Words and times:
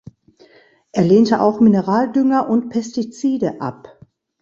Er 0.93 1.03
lehnte 1.03 1.41
auch 1.41 1.59
Mineraldünger 1.59 2.49
und 2.49 2.69
Pestizide 2.71 3.61
ab. 3.61 3.99